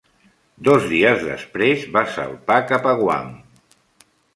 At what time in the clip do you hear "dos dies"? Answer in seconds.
0.67-1.21